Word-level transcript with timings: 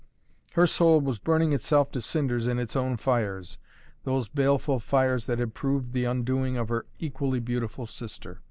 Her 0.53 0.65
soul 0.65 0.99
was 0.99 1.19
burning 1.19 1.53
itself 1.53 1.91
to 1.91 2.01
cinders 2.01 2.47
in 2.47 2.57
its 2.57 2.75
own 2.75 2.97
fires, 2.97 3.59
those 4.03 4.27
baleful 4.29 4.79
fires 4.79 5.27
that 5.27 5.37
had 5.37 5.53
proven 5.53 5.91
the 5.91 6.05
undoing 6.05 6.57
of 6.57 6.69
her 6.69 6.87
equally 6.97 7.39
beautiful 7.39 7.85
sister. 7.85 8.39